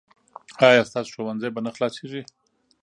ایا 0.69 0.81
ستاسو 0.89 1.11
ښوونځی 1.15 1.49
به 1.53 1.59
نه 1.65 1.71
خلاصیږي؟ 1.75 2.21